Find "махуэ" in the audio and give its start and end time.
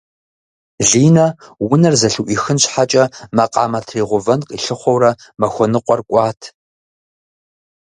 5.39-5.65